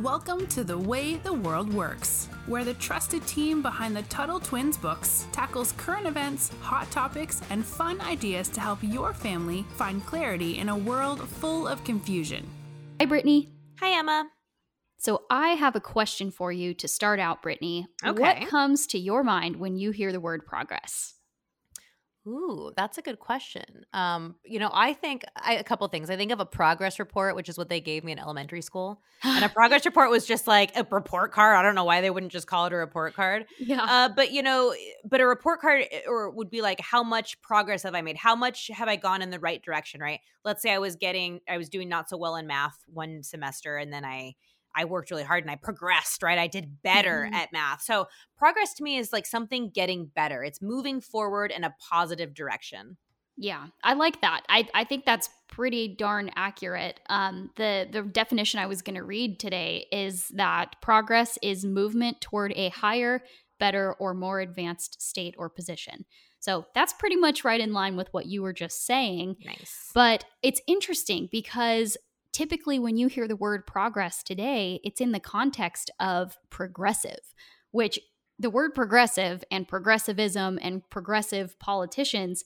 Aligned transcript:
Welcome 0.00 0.46
to 0.46 0.64
The 0.64 0.78
Way 0.78 1.16
the 1.16 1.34
World 1.34 1.70
Works, 1.70 2.30
where 2.46 2.64
the 2.64 2.72
trusted 2.72 3.26
team 3.26 3.60
behind 3.60 3.94
the 3.94 4.00
Tuttle 4.04 4.40
Twins 4.40 4.78
books 4.78 5.26
tackles 5.32 5.72
current 5.72 6.06
events, 6.06 6.50
hot 6.62 6.90
topics, 6.90 7.42
and 7.50 7.62
fun 7.62 8.00
ideas 8.00 8.48
to 8.48 8.60
help 8.60 8.78
your 8.80 9.12
family 9.12 9.66
find 9.76 10.04
clarity 10.06 10.56
in 10.56 10.70
a 10.70 10.76
world 10.76 11.28
full 11.28 11.68
of 11.68 11.84
confusion. 11.84 12.48
Hi, 13.00 13.04
Brittany. 13.04 13.50
Hi, 13.80 13.98
Emma. 13.98 14.30
So, 14.96 15.24
I 15.28 15.48
have 15.48 15.76
a 15.76 15.80
question 15.80 16.30
for 16.30 16.50
you 16.50 16.72
to 16.72 16.88
start 16.88 17.20
out, 17.20 17.42
Brittany. 17.42 17.86
Okay. 18.02 18.18
What 18.18 18.48
comes 18.48 18.86
to 18.88 18.98
your 18.98 19.22
mind 19.22 19.56
when 19.56 19.76
you 19.76 19.90
hear 19.90 20.10
the 20.10 20.20
word 20.20 20.46
progress? 20.46 21.16
Ooh, 22.26 22.70
that's 22.76 22.98
a 22.98 23.02
good 23.02 23.18
question. 23.18 23.84
Um, 23.92 24.36
you 24.44 24.60
know, 24.60 24.70
I 24.72 24.92
think 24.92 25.24
I, 25.34 25.54
a 25.54 25.64
couple 25.64 25.88
things. 25.88 26.08
I 26.08 26.16
think 26.16 26.30
of 26.30 26.38
a 26.38 26.46
progress 26.46 27.00
report, 27.00 27.34
which 27.34 27.48
is 27.48 27.58
what 27.58 27.68
they 27.68 27.80
gave 27.80 28.04
me 28.04 28.12
in 28.12 28.18
elementary 28.20 28.62
school, 28.62 29.02
and 29.24 29.44
a 29.44 29.48
progress 29.54 29.84
report 29.84 30.08
was 30.08 30.24
just 30.24 30.46
like 30.46 30.76
a 30.76 30.86
report 30.88 31.32
card. 31.32 31.56
I 31.56 31.62
don't 31.62 31.74
know 31.74 31.82
why 31.84 32.00
they 32.00 32.10
wouldn't 32.10 32.30
just 32.30 32.46
call 32.46 32.66
it 32.66 32.72
a 32.72 32.76
report 32.76 33.14
card. 33.14 33.46
Yeah. 33.58 33.82
Uh, 33.82 34.08
but 34.08 34.30
you 34.30 34.42
know, 34.42 34.72
but 35.04 35.20
a 35.20 35.26
report 35.26 35.60
card 35.60 35.84
eh, 35.90 36.02
or 36.06 36.30
would 36.30 36.48
be 36.48 36.62
like, 36.62 36.80
how 36.80 37.02
much 37.02 37.42
progress 37.42 37.82
have 37.82 37.96
I 37.96 38.02
made? 38.02 38.16
How 38.16 38.36
much 38.36 38.68
have 38.68 38.88
I 38.88 38.94
gone 38.94 39.20
in 39.20 39.30
the 39.30 39.40
right 39.40 39.60
direction? 39.60 40.00
Right. 40.00 40.20
Let's 40.44 40.62
say 40.62 40.72
I 40.72 40.78
was 40.78 40.94
getting, 40.94 41.40
I 41.48 41.58
was 41.58 41.68
doing 41.68 41.88
not 41.88 42.08
so 42.08 42.16
well 42.16 42.36
in 42.36 42.46
math 42.46 42.84
one 42.86 43.24
semester, 43.24 43.76
and 43.76 43.92
then 43.92 44.04
I 44.04 44.34
I 44.74 44.84
worked 44.84 45.10
really 45.10 45.22
hard 45.22 45.44
and 45.44 45.50
I 45.50 45.56
progressed, 45.56 46.22
right? 46.22 46.38
I 46.38 46.46
did 46.46 46.82
better 46.82 47.28
Mhm. 47.30 47.34
at 47.34 47.52
math. 47.52 47.82
So 47.82 48.06
progress 48.36 48.74
to 48.74 48.82
me 48.82 48.96
is 48.96 49.12
like 49.12 49.26
something 49.26 49.70
getting 49.70 50.06
better. 50.06 50.42
It's 50.42 50.62
moving 50.62 51.00
forward 51.00 51.50
in 51.50 51.64
a 51.64 51.74
positive 51.90 52.34
direction. 52.34 52.96
Yeah, 53.36 53.68
I 53.82 53.94
like 53.94 54.20
that. 54.20 54.42
I, 54.48 54.68
I 54.74 54.84
think 54.84 55.06
that's 55.06 55.30
pretty 55.48 55.88
darn 55.96 56.30
accurate. 56.36 57.00
Um, 57.08 57.50
the 57.56 57.88
the 57.90 58.02
definition 58.02 58.60
I 58.60 58.66
was 58.66 58.82
going 58.82 58.96
to 58.96 59.02
read 59.02 59.40
today 59.40 59.86
is 59.90 60.28
that 60.34 60.76
progress 60.82 61.38
is 61.42 61.64
movement 61.64 62.20
toward 62.20 62.52
a 62.56 62.68
higher, 62.68 63.22
better, 63.58 63.94
or 63.94 64.12
more 64.12 64.40
advanced 64.40 65.00
state 65.00 65.34
or 65.38 65.48
position. 65.48 66.04
So 66.40 66.66
that's 66.74 66.92
pretty 66.92 67.16
much 67.16 67.42
right 67.44 67.60
in 67.60 67.72
line 67.72 67.96
with 67.96 68.08
what 68.12 68.26
you 68.26 68.42
were 68.42 68.52
just 68.52 68.84
saying. 68.84 69.36
Nice. 69.44 69.90
But 69.94 70.24
it's 70.42 70.60
interesting 70.66 71.28
because 71.32 71.96
typically 72.32 72.78
when 72.78 72.96
you 72.96 73.08
hear 73.08 73.28
the 73.28 73.36
word 73.36 73.66
progress 73.66 74.22
today, 74.22 74.80
it's 74.84 75.00
in 75.00 75.12
the 75.12 75.20
context 75.20 75.90
of 76.00 76.38
progressive, 76.50 77.34
which 77.70 77.98
the 78.38 78.50
word 78.50 78.74
progressive 78.74 79.44
and 79.50 79.68
progressivism 79.68 80.58
and 80.62 80.88
progressive 80.90 81.58
politicians 81.58 82.44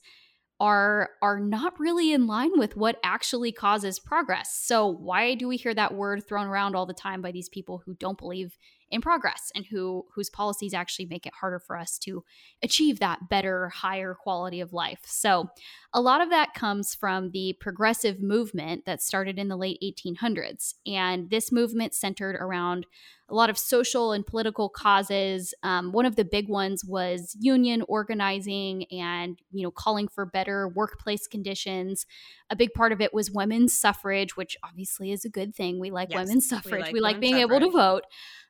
are 0.59 1.11
are 1.21 1.39
not 1.39 1.79
really 1.79 2.11
in 2.11 2.25
line 2.25 2.57
with 2.57 2.75
what 2.75 2.99
actually 3.03 3.51
causes 3.51 3.99
progress. 3.99 4.53
So 4.53 4.87
why 4.87 5.35
do 5.35 5.47
we 5.47 5.57
hear 5.57 5.73
that 5.75 5.93
word 5.93 6.27
thrown 6.27 6.47
around 6.47 6.75
all 6.75 6.85
the 6.85 6.93
time 6.93 7.21
by 7.21 7.31
these 7.31 7.49
people 7.49 7.83
who 7.85 7.93
don't 7.93 8.17
believe 8.17 8.57
in 8.89 9.01
progress 9.01 9.51
and 9.55 9.65
who 9.65 10.05
whose 10.13 10.29
policies 10.29 10.73
actually 10.73 11.05
make 11.05 11.25
it 11.25 11.33
harder 11.33 11.59
for 11.59 11.77
us 11.77 11.97
to 11.99 12.23
achieve 12.63 12.99
that 12.99 13.29
better 13.29 13.69
higher 13.69 14.13
quality 14.13 14.61
of 14.61 14.73
life. 14.73 15.01
So 15.05 15.49
a 15.93 16.01
lot 16.01 16.21
of 16.21 16.29
that 16.29 16.53
comes 16.53 16.95
from 16.95 17.31
the 17.31 17.55
progressive 17.59 18.21
movement 18.21 18.85
that 18.85 19.01
started 19.01 19.37
in 19.37 19.47
the 19.47 19.57
late 19.57 19.81
1800s 19.83 20.75
and 20.85 21.29
this 21.29 21.51
movement 21.51 21.93
centered 21.93 22.35
around 22.35 22.85
a 23.29 23.35
lot 23.35 23.49
of 23.49 23.57
social 23.57 24.13
and 24.13 24.25
political 24.25 24.69
causes. 24.69 25.53
Um, 25.61 25.91
one 25.91 26.05
of 26.05 26.15
the 26.15 26.23
big 26.23 26.47
ones 26.47 26.85
was 26.85 27.35
union 27.39 27.83
organizing 27.87 28.85
and 28.91 29.37
you 29.51 29.63
know 29.63 29.71
calling 29.71 30.07
for 30.07 30.25
better 30.25 30.67
workplace 30.67 31.27
conditions. 31.27 32.05
A 32.49 32.55
big 32.55 32.73
part 32.73 32.91
of 32.91 33.01
it 33.01 33.13
was 33.13 33.29
women's 33.29 33.77
suffrage, 33.77 34.37
which 34.37 34.55
obviously 34.63 35.11
is 35.11 35.25
a 35.25 35.29
good 35.29 35.53
thing. 35.53 35.79
We 35.79 35.91
like 35.91 36.09
Yes, 36.09 36.27
women's 36.27 36.45
we 36.45 36.57
suffrage. 36.57 36.81
like 36.81 36.93
We 36.93 36.99
like, 37.01 37.19
being 37.19 37.37
able 37.37 37.59
to 37.59 37.69
vote. 37.69 38.03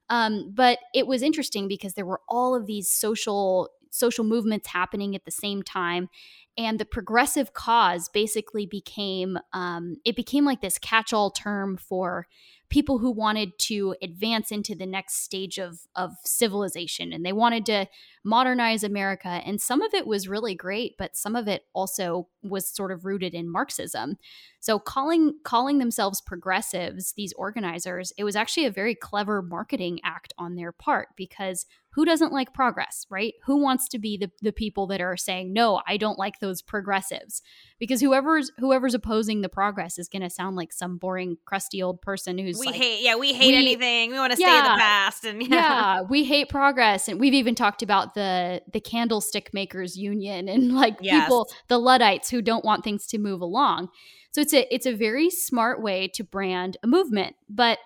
Um, 0.09 0.51
but 0.53 0.79
it 0.93 1.07
was 1.07 1.21
interesting 1.21 1.67
because 1.67 1.93
there 1.93 2.05
were 2.05 2.21
all 2.27 2.55
of 2.55 2.65
these 2.65 2.89
social 2.89 3.69
social 3.89 4.23
movements 4.23 4.67
happening 4.67 5.15
at 5.15 5.25
the 5.25 5.31
same 5.31 5.63
time 5.63 6.09
and 6.57 6.79
the 6.79 6.85
progressive 6.85 7.53
cause 7.53 8.09
basically 8.09 8.65
became 8.65 9.37
um, 9.53 9.95
it 10.05 10.15
became 10.15 10.45
like 10.45 10.61
this 10.61 10.77
catch-all 10.77 11.31
term 11.31 11.77
for 11.77 12.27
people 12.69 12.97
who 12.97 13.11
wanted 13.11 13.57
to 13.57 13.95
advance 14.01 14.51
into 14.51 14.75
the 14.75 14.85
next 14.85 15.23
stage 15.23 15.57
of 15.57 15.79
of 15.95 16.13
civilization 16.25 17.13
and 17.13 17.25
they 17.25 17.33
wanted 17.33 17.65
to 17.65 17.87
modernize 18.23 18.83
America 18.83 19.41
and 19.45 19.61
some 19.61 19.81
of 19.81 19.93
it 19.93 20.05
was 20.05 20.27
really 20.27 20.53
great 20.53 20.95
but 20.97 21.15
some 21.15 21.35
of 21.35 21.47
it 21.47 21.63
also 21.73 22.27
was 22.43 22.67
sort 22.67 22.91
of 22.91 23.05
rooted 23.05 23.33
in 23.33 23.49
Marxism 23.49 24.17
so 24.59 24.79
calling 24.79 25.35
calling 25.43 25.77
themselves 25.77 26.21
progressives 26.21 27.13
these 27.13 27.33
organizers 27.33 28.11
it 28.17 28.23
was 28.23 28.35
actually 28.35 28.65
a 28.65 28.71
very 28.71 28.95
clever 28.95 29.41
marketing 29.41 29.99
act 30.03 30.33
on 30.37 30.55
their 30.55 30.71
part 30.71 31.09
because 31.15 31.65
who 31.97 32.05
doesn't 32.05 32.31
like 32.31 32.53
progress, 32.53 33.07
right? 33.09 33.33
Who 33.45 33.57
wants 33.57 33.87
to 33.89 33.97
be 33.97 34.17
the, 34.17 34.29
the 34.43 34.51
people 34.51 34.85
that 34.85 35.01
are 35.01 35.17
saying, 35.17 35.51
no, 35.51 35.81
I 35.87 35.97
don't 35.97 36.19
like 36.19 36.39
those 36.39 36.61
progressives? 36.61 37.41
Because 37.79 38.01
whoever's 38.01 38.51
whoever's 38.59 38.93
opposing 38.93 39.41
the 39.41 39.49
progress 39.49 39.97
is 39.97 40.07
gonna 40.07 40.29
sound 40.29 40.55
like 40.55 40.71
some 40.71 40.99
boring, 40.99 41.37
crusty 41.45 41.81
old 41.81 42.03
person 42.03 42.37
who's 42.37 42.56
we 42.59 42.67
like, 42.67 42.75
hate, 42.75 43.01
yeah, 43.03 43.15
we 43.15 43.33
hate 43.33 43.47
we- 43.47 43.55
anything. 43.55 44.11
We 44.11 44.17
want 44.17 44.31
to 44.31 44.37
stay 44.37 44.57
in 44.57 44.63
the 44.63 44.69
past. 44.69 45.25
And 45.25 45.41
yeah, 45.41 46.01
we 46.01 46.23
hate 46.23 46.49
progress. 46.49 47.07
And 47.07 47.19
we've 47.19 47.33
even 47.33 47.55
talked 47.55 47.81
about 47.81 48.13
the 48.13 48.61
the 48.71 48.79
candlestick 48.79 49.53
makers 49.53 49.97
union 49.97 50.47
and 50.47 50.75
like 50.75 50.97
Yes. 51.01 51.23
people, 51.25 51.49
the 51.67 51.77
Luddites 51.77 52.29
who 52.29 52.41
don't 52.41 52.65
want 52.65 52.83
things 52.83 53.07
to 53.07 53.17
move 53.17 53.41
along. 53.41 53.89
So 54.31 54.41
it's 54.41 54.53
a 54.53 54.73
it's 54.73 54.85
a 54.85 54.93
very 54.93 55.29
smart 55.29 55.81
way 55.81 56.07
to 56.09 56.23
brand 56.23 56.77
a 56.83 56.87
movement. 56.87 57.35
But 57.49 57.79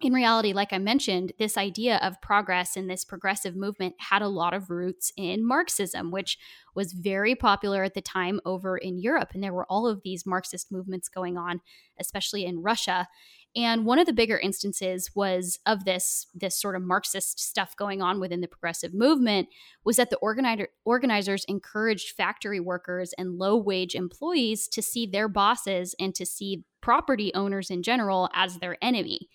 in 0.00 0.12
reality, 0.12 0.52
like 0.52 0.72
I 0.72 0.78
mentioned, 0.78 1.32
this 1.38 1.56
idea 1.56 1.98
of 1.98 2.20
progress 2.20 2.76
and 2.76 2.90
this 2.90 3.04
progressive 3.04 3.54
movement 3.54 3.94
had 3.98 4.20
a 4.20 4.26
lot 4.26 4.52
of 4.52 4.68
roots 4.68 5.12
in 5.16 5.46
Marxism, 5.46 6.10
which 6.10 6.38
was 6.74 6.92
very 6.92 7.36
popular 7.36 7.84
at 7.84 7.94
the 7.94 8.00
time 8.00 8.40
over 8.44 8.76
in 8.76 8.98
Europe. 8.98 9.30
And 9.32 9.44
there 9.44 9.52
were 9.52 9.66
all 9.66 9.86
of 9.86 10.02
these 10.02 10.26
Marxist 10.26 10.72
movements 10.72 11.08
going 11.08 11.38
on, 11.38 11.60
especially 12.00 12.44
in 12.44 12.62
Russia. 12.62 13.06
And 13.54 13.84
one 13.84 13.98
of 13.98 14.06
the 14.06 14.14
bigger 14.14 14.38
instances 14.38 15.10
was 15.14 15.58
of 15.66 15.84
this 15.84 16.26
this 16.34 16.58
sort 16.58 16.74
of 16.74 16.82
Marxist 16.82 17.38
stuff 17.38 17.76
going 17.76 18.00
on 18.00 18.18
within 18.18 18.40
the 18.40 18.48
progressive 18.48 18.94
movement 18.94 19.48
was 19.84 19.96
that 19.96 20.08
the 20.08 20.16
organizer, 20.18 20.68
organizers 20.84 21.44
encouraged 21.44 22.16
factory 22.16 22.60
workers 22.60 23.12
and 23.18 23.38
low 23.38 23.56
wage 23.56 23.94
employees 23.94 24.68
to 24.68 24.80
see 24.80 25.06
their 25.06 25.28
bosses 25.28 25.94
and 26.00 26.14
to 26.14 26.24
see 26.24 26.64
property 26.80 27.32
owners 27.34 27.70
in 27.70 27.82
general 27.82 28.30
as 28.34 28.58
their 28.58 28.78
enemy. 28.82 29.28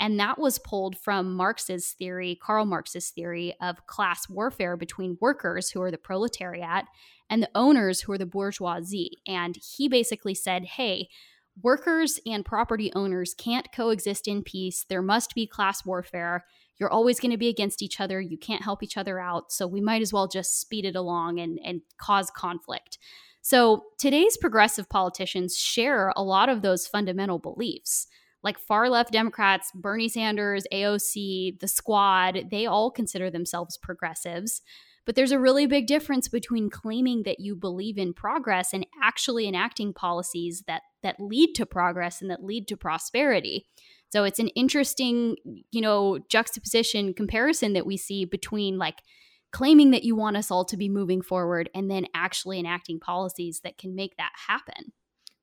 And 0.00 0.18
that 0.18 0.38
was 0.38 0.58
pulled 0.58 0.96
from 0.96 1.34
Marx's 1.34 1.92
theory, 1.92 2.38
Karl 2.42 2.64
Marx's 2.64 3.10
theory 3.10 3.54
of 3.60 3.86
class 3.86 4.28
warfare 4.30 4.76
between 4.78 5.18
workers, 5.20 5.70
who 5.70 5.82
are 5.82 5.90
the 5.90 5.98
proletariat, 5.98 6.86
and 7.28 7.42
the 7.42 7.50
owners, 7.54 8.00
who 8.00 8.12
are 8.12 8.18
the 8.18 8.24
bourgeoisie. 8.24 9.18
And 9.26 9.56
he 9.76 9.88
basically 9.88 10.34
said, 10.34 10.64
hey, 10.64 11.08
workers 11.62 12.18
and 12.26 12.44
property 12.44 12.92
owners 12.94 13.34
can't 13.34 13.72
coexist 13.72 14.28
in 14.28 14.42
peace. 14.42 14.84
There 14.88 15.02
must 15.02 15.34
be 15.34 15.46
class 15.46 15.84
warfare. 15.84 16.44
You're 16.78 16.90
always 16.90 17.20
going 17.20 17.32
to 17.32 17.36
be 17.36 17.48
against 17.48 17.82
each 17.82 18.00
other. 18.00 18.20
You 18.20 18.38
can't 18.38 18.62
help 18.62 18.82
each 18.82 18.96
other 18.96 19.20
out. 19.20 19.52
So 19.52 19.66
we 19.66 19.80
might 19.80 20.02
as 20.02 20.12
well 20.12 20.28
just 20.28 20.60
speed 20.60 20.84
it 20.84 20.96
along 20.96 21.38
and, 21.38 21.58
and 21.64 21.82
cause 21.98 22.30
conflict. 22.30 22.98
So 23.42 23.84
today's 23.98 24.36
progressive 24.36 24.88
politicians 24.88 25.56
share 25.56 26.12
a 26.16 26.22
lot 26.22 26.48
of 26.48 26.62
those 26.62 26.86
fundamental 26.86 27.38
beliefs 27.38 28.06
like 28.42 28.58
far 28.58 28.88
left 28.88 29.12
Democrats, 29.12 29.70
Bernie 29.74 30.08
Sanders, 30.08 30.66
AOC, 30.72 31.60
the 31.60 31.68
squad, 31.68 32.46
they 32.50 32.66
all 32.66 32.90
consider 32.90 33.30
themselves 33.30 33.76
progressives. 33.76 34.62
But 35.10 35.16
there's 35.16 35.32
a 35.32 35.40
really 35.40 35.66
big 35.66 35.88
difference 35.88 36.28
between 36.28 36.70
claiming 36.70 37.24
that 37.24 37.40
you 37.40 37.56
believe 37.56 37.98
in 37.98 38.14
progress 38.14 38.72
and 38.72 38.86
actually 39.02 39.48
enacting 39.48 39.92
policies 39.92 40.62
that 40.68 40.82
that 41.02 41.18
lead 41.18 41.54
to 41.54 41.66
progress 41.66 42.22
and 42.22 42.30
that 42.30 42.44
lead 42.44 42.68
to 42.68 42.76
prosperity. 42.76 43.66
So 44.10 44.22
it's 44.22 44.38
an 44.38 44.50
interesting, 44.50 45.34
you 45.72 45.80
know, 45.80 46.20
juxtaposition 46.28 47.12
comparison 47.12 47.72
that 47.72 47.86
we 47.86 47.96
see 47.96 48.24
between 48.24 48.78
like 48.78 49.02
claiming 49.50 49.90
that 49.90 50.04
you 50.04 50.14
want 50.14 50.36
us 50.36 50.48
all 50.48 50.64
to 50.66 50.76
be 50.76 50.88
moving 50.88 51.22
forward 51.22 51.68
and 51.74 51.90
then 51.90 52.06
actually 52.14 52.60
enacting 52.60 53.00
policies 53.00 53.62
that 53.64 53.78
can 53.78 53.96
make 53.96 54.16
that 54.16 54.30
happen. 54.46 54.92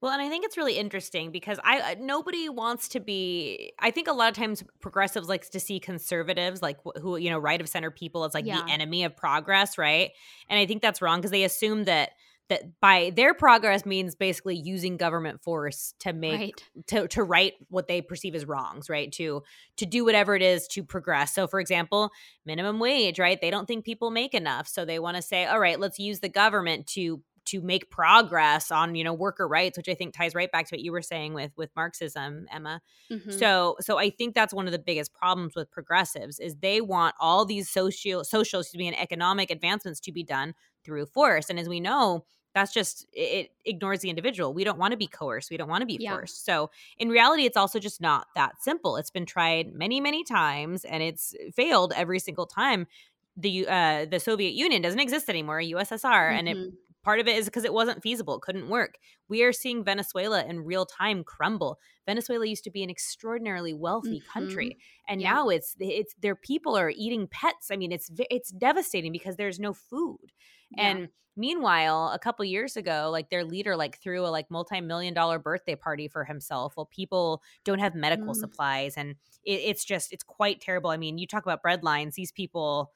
Well, 0.02 0.12
and 0.12 0.22
I 0.22 0.30
think 0.30 0.46
it's 0.46 0.58
really 0.58 0.78
interesting 0.78 1.32
because 1.32 1.60
I 1.64 1.96
nobody 1.96 2.50
wants 2.50 2.88
to 2.90 3.00
be. 3.00 3.74
I 3.80 3.90
think 3.90 4.08
a 4.08 4.14
lot 4.14 4.30
of 4.30 4.36
times 4.36 4.64
progressives 4.80 5.28
likes 5.28 5.50
to 5.50 5.60
see 5.60 5.80
conservatives, 5.80 6.62
like 6.62 6.78
who 7.02 7.18
you 7.18 7.32
know, 7.32 7.40
right 7.40 7.60
of 7.60 7.68
center 7.68 7.90
people, 7.90 8.24
as 8.24 8.34
like 8.36 8.46
Yeah. 8.46 8.62
the 8.62 8.68
enemy 8.68 9.04
of 9.04 9.16
progress, 9.18 9.78
right? 9.78 10.12
And 10.50 10.60
I 10.60 10.68
think 10.68 10.82
that's 10.84 11.02
wrong 11.02 11.20
because 11.20 11.32
they 11.32 11.44
assume 11.44 11.86
that 11.86 12.12
that 12.50 12.80
by 12.80 13.12
their 13.16 13.34
progress 13.34 13.86
means 13.86 14.16
basically 14.16 14.56
using 14.56 14.96
government 14.98 15.44
force 15.44 15.94
to 16.00 16.14
make 16.14 16.40
Right. 16.40 16.64
to 16.88 17.08
to 17.08 17.24
right 17.24 17.54
what 17.70 17.88
they 17.88 18.02
perceive 18.02 18.36
as 18.36 18.46
wrongs, 18.46 18.90
right? 18.90 19.12
To 19.14 19.42
to 19.78 19.86
do 19.88 20.06
whatever 20.06 20.36
it 20.36 20.44
is 20.44 20.68
to 20.70 20.84
progress. 20.84 21.34
So 21.34 21.48
for 21.48 21.60
example, 21.60 22.12
minimum 22.46 22.80
wage, 22.80 23.20
right? 23.20 23.42
They 23.42 23.50
don't 23.50 23.66
think 23.66 23.84
people 23.84 24.12
make 24.12 24.36
enough, 24.36 24.68
so 24.68 24.86
they 24.86 25.00
want 25.00 25.18
to 25.18 25.24
say, 25.24 25.46
"All 25.46 25.60
right, 25.60 25.80
let's 25.80 25.98
use 25.98 26.20
the 26.20 26.30
government 26.30 26.86
to 26.90 27.24
to 27.48 27.62
make 27.62 27.90
progress 27.90 28.72
on 28.72 28.96
you 28.96 29.04
know 29.04 29.14
worker 29.14 29.48
rights 29.48 29.78
which 29.78 29.90
i 29.90 29.94
think 29.94 30.14
ties 30.14 30.36
right 30.36 30.52
back 30.52 30.68
to 30.68 30.76
what 30.76 30.82
you 30.82 30.92
were 30.92 31.02
saying 31.02 31.34
with 31.34 31.52
with 31.58 31.70
marxism 31.76 32.46
emma 32.52 32.82
mm-hmm. 33.12 33.32
so 33.32 33.76
so 33.80 33.98
i 33.98 34.10
think 34.10 34.36
that's 34.36 34.54
one 34.54 34.66
of 34.66 34.72
the 34.72 34.80
biggest 34.80 35.14
problems 35.14 35.56
with 35.56 35.70
progressives 35.72 36.40
is 36.40 36.56
they 36.58 36.82
want 36.82 37.16
all 37.20 37.46
these 37.46 37.70
social 37.70 38.24
social 38.24 38.64
to 38.64 38.78
be 38.78 38.88
and 38.88 39.00
economic 39.00 39.50
advancements 39.50 40.00
to 40.00 40.12
be 40.12 40.24
done 40.24 40.54
through 40.84 41.06
force 41.06 41.50
and 41.50 41.60
as 41.60 41.68
we 41.68 41.80
know 41.80 42.24
that's 42.54 42.74
just 42.74 43.06
it 43.14 43.52
ignores 43.66 44.00
the 44.00 44.10
individual 44.10 44.54
we 44.54 44.64
don't 44.64 44.80
want 44.80 44.92
to 44.92 44.98
be 44.98 45.08
coerced 45.08 45.52
we 45.52 45.58
don't 45.58 45.70
want 45.70 45.82
to 45.82 45.86
be 45.86 45.98
yeah. 46.00 46.12
forced 46.12 46.46
so 46.46 46.70
in 46.98 47.10
reality 47.10 47.44
it's 47.44 47.58
also 47.58 47.80
just 47.80 48.02
not 48.02 48.28
that 48.36 48.62
simple 48.62 48.98
it's 48.98 49.12
been 49.12 49.26
tried 49.26 49.74
many 49.74 50.02
many 50.02 50.24
times 50.24 50.84
and 50.84 51.04
it's 51.04 51.36
failed 51.54 51.94
every 51.96 52.20
single 52.20 52.46
time 52.46 52.88
the 53.36 53.68
uh 53.68 54.06
the 54.06 54.20
soviet 54.20 54.54
union 54.54 54.82
doesn't 54.82 55.00
exist 55.00 55.30
anymore 55.30 55.60
ussr 55.60 56.02
mm-hmm. 56.02 56.40
and 56.40 56.50
it 56.50 56.58
mm-hmm. 56.58 56.76
Part 57.08 57.22
of 57.22 57.28
it 57.30 57.38
is 57.38 57.46
because 57.46 57.64
it 57.64 57.72
wasn't 57.72 58.04
feasible 58.04 58.36
it 58.36 58.42
couldn't 58.42 58.68
work 58.68 58.96
we 59.30 59.42
are 59.42 59.54
seeing 59.54 59.82
venezuela 59.82 60.44
in 60.44 60.66
real 60.66 60.86
time 60.86 61.24
crumble 61.24 61.80
venezuela 62.06 62.46
used 62.46 62.66
to 62.66 62.70
be 62.70 62.84
an 62.84 62.90
extraordinarily 62.90 63.74
wealthy 63.74 64.20
mm-hmm. 64.20 64.40
country 64.40 64.78
and 65.08 65.22
yeah. 65.22 65.32
now 65.32 65.48
it's 65.48 65.74
it's 65.80 66.14
their 66.22 66.36
people 66.36 66.78
are 66.78 66.92
eating 66.98 67.26
pets 67.32 67.72
i 67.72 67.78
mean 67.78 67.94
it's 67.94 68.12
it's 68.30 68.52
devastating 68.52 69.14
because 69.14 69.38
there's 69.38 69.58
no 69.58 69.72
food 69.72 70.34
yeah. 70.72 70.90
and 70.90 71.08
Meanwhile, 71.40 72.14
a 72.16 72.18
couple 72.18 72.44
years 72.46 72.78
ago, 72.78 73.10
like 73.12 73.30
their 73.30 73.44
leader 73.44 73.76
like 73.76 74.00
threw 74.00 74.26
a 74.26 74.34
like 74.34 74.50
multi-million 74.50 75.14
dollar 75.14 75.38
birthday 75.38 75.76
party 75.76 76.08
for 76.08 76.24
himself 76.24 76.76
while 76.76 76.88
people 76.88 77.44
don't 77.64 77.78
have 77.78 77.94
medical 77.94 78.34
mm. 78.34 78.36
supplies 78.36 78.96
and 78.98 79.12
it, 79.46 79.62
it's 79.62 79.86
just 79.86 80.12
it's 80.12 80.24
quite 80.24 80.62
terrible. 80.62 80.90
I 80.90 80.98
mean, 80.98 81.20
you 81.20 81.28
talk 81.28 81.44
about 81.44 81.62
bread 81.62 81.84
lines, 81.84 82.16
these 82.16 82.32
people 82.32 82.92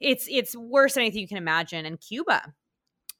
it's 0.00 0.26
it's 0.30 0.56
worse 0.56 0.94
than 0.94 1.02
anything 1.02 1.20
you 1.20 1.28
can 1.28 1.36
imagine. 1.36 1.84
And 1.84 2.00
Cuba. 2.00 2.54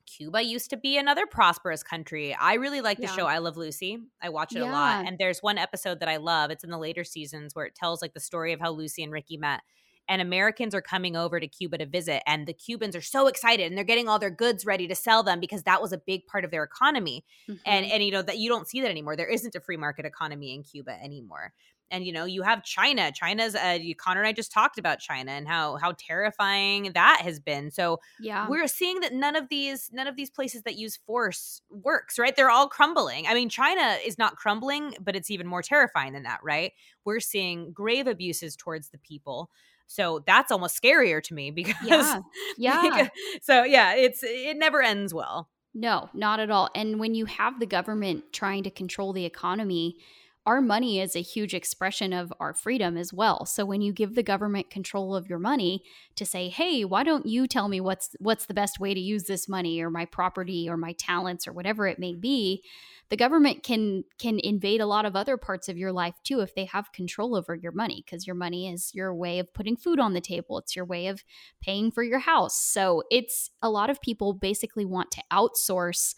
Cuba 0.07 0.43
used 0.43 0.71
to 0.71 0.77
be 0.77 0.97
another 0.97 1.27
prosperous 1.27 1.83
country. 1.83 2.35
I 2.35 2.55
really 2.55 2.81
like 2.81 2.99
the 2.99 3.05
yeah. 3.05 3.15
show 3.15 3.27
I 3.27 3.39
Love 3.39 3.57
Lucy. 3.57 3.99
I 4.23 4.29
watch 4.29 4.55
it 4.55 4.61
yeah. 4.61 4.71
a 4.71 4.73
lot. 4.73 5.07
And 5.07 5.19
there's 5.19 5.41
one 5.41 5.59
episode 5.59 6.01
that 6.01 6.09
I 6.09 6.17
love. 6.17 6.51
It's 6.51 6.65
in 6.65 6.71
the 6.71 6.79
later 6.79 7.05
seasons 7.05 7.55
where 7.55 7.67
it 7.67 7.75
tells 7.75 8.03
like 8.03 8.15
the 8.15 8.21
story 8.21 8.53
of 8.53 8.61
how 8.61 8.71
Lucy 8.71 9.03
and 9.03 9.13
Ricky 9.13 9.37
met 9.37 9.61
and 10.09 10.23
Americans 10.23 10.75
are 10.75 10.83
coming 10.83 11.17
over 11.17 11.41
to 11.41 11.49
Cuba 11.49 11.79
to 11.79 11.87
visit 11.87 12.23
and 12.27 12.47
the 12.47 12.53
Cubans 12.53 12.95
are 12.95 13.03
so 13.03 13.27
excited 13.27 13.67
and 13.67 13.77
they're 13.77 13.85
getting 13.85 14.09
all 14.09 14.19
their 14.19 14.31
goods 14.31 14.65
ready 14.65 14.87
to 14.89 14.95
sell 14.95 15.23
them 15.23 15.41
because 15.41 15.65
that 15.65 15.83
was 15.83 15.93
a 15.93 15.99
big 15.99 16.27
part 16.27 16.45
of 16.45 16.51
their 16.51 16.63
economy. 16.63 17.25
Mm-hmm. 17.49 17.59
And 17.67 17.87
and 17.87 18.05
you 18.05 18.13
know 18.13 18.23
that 18.23 18.39
you 18.39 18.49
don't 18.49 18.69
see 18.69 18.81
that 18.83 18.91
anymore. 18.91 19.17
There 19.17 19.29
isn't 19.29 19.55
a 19.55 19.61
free 19.61 19.77
market 19.77 20.07
economy 20.07 20.55
in 20.55 20.63
Cuba 20.63 20.93
anymore. 21.03 21.53
And 21.91 22.05
you 22.05 22.13
know, 22.13 22.25
you 22.25 22.43
have 22.43 22.65
China. 22.65 23.13
China's 23.13 23.55
uh 23.55 23.79
Connor 23.97 24.21
and 24.21 24.29
I 24.29 24.33
just 24.33 24.53
talked 24.53 24.79
about 24.79 24.99
China 24.99 25.33
and 25.33 25.47
how 25.47 25.77
how 25.77 25.95
terrifying 25.99 26.93
that 26.95 27.21
has 27.23 27.41
been. 27.41 27.71
So 27.71 28.01
yeah. 28.21 28.49
we're 28.49 28.67
seeing 28.69 29.01
that 29.01 29.13
none 29.13 29.37
of 29.37 29.49
these 29.49 29.91
none 29.93 30.07
of 30.07 30.17
these 30.17 30.31
places 30.31 30.63
that 30.63 30.77
use 30.77 30.97
force 30.97 31.63
works, 31.71 32.19
right? 32.19 32.35
They're 32.35 32.51
all 32.51 32.69
crumbling. 32.69 33.27
I 33.27 33.35
mean, 33.35 33.49
China 33.49 33.97
is 34.05 34.19
not 34.19 34.37
crumbling, 34.37 34.95
but 35.01 35.17
it's 35.17 35.31
even 35.31 35.47
more 35.47 35.63
terrifying 35.63 36.13
than 36.13 36.25
that, 36.25 36.41
right? 36.43 36.73
We're 37.05 37.21
seeing 37.21 37.73
grave 37.73 38.07
abuses 38.07 38.57
towards 38.57 38.91
the 38.91 38.99
people. 38.99 39.51
So 39.87 40.25
that's 40.27 40.51
almost 40.51 40.81
scarier 40.81 41.23
to 41.23 41.35
me 41.35 41.51
because 41.53 41.77
yeah. 41.85 42.21
yeah. 42.57 42.83
Because, 42.83 43.09
so 43.43 43.65
yeah, 43.65 43.95
it's 43.95 44.21
it 44.23 44.57
never 44.57 44.83
ends 44.83 45.15
well. 45.15 45.49
No, 45.79 46.09
not 46.15 46.41
at 46.41 46.51
all. 46.51 46.71
And 46.75 46.99
when 46.99 47.15
you 47.15 47.27
have 47.27 47.61
the 47.61 47.67
government 47.67 48.33
trying 48.33 48.63
to 48.63 48.71
control 48.71 49.13
the 49.13 49.27
economy, 49.27 49.99
our 50.47 50.61
money 50.61 51.01
is 51.01 51.17
a 51.17 51.23
huge 51.23 51.55
expression 51.55 52.13
of 52.13 52.33
our 52.41 52.55
freedom 52.55 52.97
as 52.97 53.13
well. 53.13 53.45
So 53.45 53.65
when 53.67 53.81
you 53.81 53.93
give 53.93 54.15
the 54.15 54.23
government 54.23 54.71
control 54.71 55.15
of 55.15 55.29
your 55.29 55.41
money 55.41 55.83
to 56.15 56.25
say, 56.25 56.49
"Hey, 56.49 56.85
why 56.85 57.03
don't 57.03 57.27
you 57.27 57.47
tell 57.47 57.69
me 57.69 57.81
what's 57.81 58.15
what's 58.21 58.47
the 58.47 58.55
best 58.55 58.81
way 58.81 58.95
to 58.95 59.01
use 59.01 59.25
this 59.25 59.49
money 59.49 59.81
or 59.81 59.91
my 59.91 60.05
property 60.05 60.69
or 60.69 60.77
my 60.77 60.93
talents 60.93 61.47
or 61.47 61.53
whatever 61.53 61.87
it 61.87 61.99
may 61.99 62.15
be?" 62.15 62.63
the 63.09 63.17
government 63.17 63.63
can 63.63 64.05
can 64.19 64.41
invade 64.43 64.81
a 64.81 64.87
lot 64.87 65.05
of 65.05 65.15
other 65.15 65.37
parts 65.37 65.69
of 65.69 65.77
your 65.77 65.93
life 65.93 66.15
too 66.25 66.41
if 66.41 66.55
they 66.55 66.65
have 66.65 66.93
control 66.93 67.37
over 67.37 67.55
your 67.55 67.73
money 67.73 68.03
because 68.05 68.27
your 68.27 68.37
money 68.37 68.69
is 68.69 68.95
your 68.95 69.15
way 69.15 69.39
of 69.39 69.53
putting 69.55 69.77
food 69.77 70.01
on 70.01 70.13
the 70.13 70.21
table 70.21 70.59
it's 70.59 70.75
your 70.75 70.85
way 70.85 71.07
of 71.07 71.23
paying 71.61 71.91
for 71.91 72.03
your 72.03 72.19
house 72.19 72.59
so 72.61 73.03
it's 73.11 73.51
a 73.63 73.71
lot 73.71 73.91
of 73.91 74.01
people 74.01 74.33
basically 74.33 74.85
want 74.85 75.11
to 75.11 75.23
outsource 75.33 76.15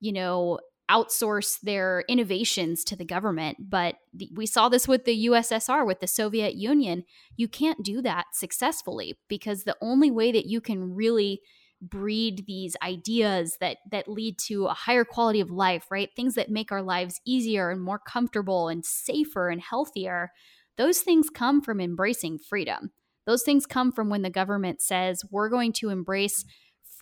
you 0.00 0.12
know 0.12 0.58
outsource 0.92 1.58
their 1.60 2.04
innovations 2.08 2.84
to 2.84 2.96
the 2.96 3.04
government. 3.04 3.70
But 3.70 3.96
we 4.34 4.46
saw 4.46 4.68
this 4.68 4.86
with 4.86 5.04
the 5.04 5.26
USSR 5.26 5.86
with 5.86 6.00
the 6.00 6.06
Soviet 6.06 6.54
Union. 6.54 7.04
You 7.36 7.48
can't 7.48 7.82
do 7.82 8.02
that 8.02 8.26
successfully 8.34 9.18
because 9.28 9.64
the 9.64 9.76
only 9.80 10.10
way 10.10 10.32
that 10.32 10.46
you 10.46 10.60
can 10.60 10.94
really 10.94 11.40
breed 11.80 12.44
these 12.46 12.76
ideas 12.82 13.56
that 13.60 13.78
that 13.90 14.06
lead 14.06 14.38
to 14.38 14.66
a 14.66 14.74
higher 14.74 15.04
quality 15.04 15.40
of 15.40 15.50
life 15.50 15.86
right? 15.90 16.10
Things 16.14 16.34
that 16.34 16.48
make 16.48 16.70
our 16.70 16.82
lives 16.82 17.20
easier 17.26 17.70
and 17.70 17.82
more 17.82 17.98
comfortable 17.98 18.68
and 18.68 18.84
safer 18.84 19.48
and 19.48 19.60
healthier 19.60 20.30
those 20.76 21.00
things 21.00 21.28
come 21.28 21.60
from 21.60 21.80
embracing 21.80 22.38
freedom. 22.38 22.92
Those 23.26 23.42
things 23.42 23.66
come 23.66 23.92
from 23.92 24.08
when 24.08 24.22
the 24.22 24.30
government 24.30 24.80
says 24.80 25.22
we're 25.30 25.48
going 25.48 25.72
to 25.74 25.90
embrace 25.90 26.44